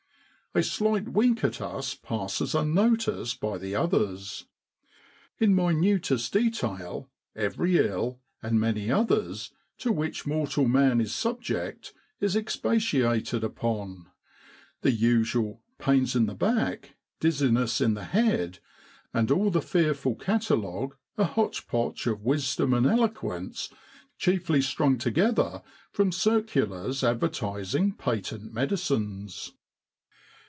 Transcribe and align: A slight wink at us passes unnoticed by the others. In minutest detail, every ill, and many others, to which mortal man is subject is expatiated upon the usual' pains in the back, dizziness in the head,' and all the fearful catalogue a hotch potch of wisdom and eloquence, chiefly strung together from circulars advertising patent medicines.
A 0.53 0.61
slight 0.61 1.07
wink 1.07 1.45
at 1.45 1.61
us 1.61 1.95
passes 1.95 2.53
unnoticed 2.53 3.39
by 3.39 3.57
the 3.57 3.73
others. 3.73 4.47
In 5.39 5.55
minutest 5.55 6.33
detail, 6.33 7.09
every 7.37 7.77
ill, 7.77 8.19
and 8.43 8.59
many 8.59 8.91
others, 8.91 9.51
to 9.77 9.93
which 9.93 10.27
mortal 10.27 10.67
man 10.67 10.99
is 10.99 11.15
subject 11.15 11.93
is 12.19 12.35
expatiated 12.35 13.45
upon 13.45 14.07
the 14.81 14.91
usual' 14.91 15.61
pains 15.79 16.17
in 16.17 16.25
the 16.25 16.35
back, 16.35 16.97
dizziness 17.21 17.79
in 17.79 17.93
the 17.93 18.03
head,' 18.03 18.59
and 19.13 19.31
all 19.31 19.51
the 19.51 19.61
fearful 19.61 20.15
catalogue 20.15 20.97
a 21.17 21.23
hotch 21.23 21.65
potch 21.65 22.07
of 22.07 22.25
wisdom 22.25 22.73
and 22.73 22.85
eloquence, 22.85 23.69
chiefly 24.17 24.61
strung 24.61 24.97
together 24.97 25.61
from 25.93 26.11
circulars 26.11 27.05
advertising 27.05 27.93
patent 27.93 28.51
medicines. 28.51 29.53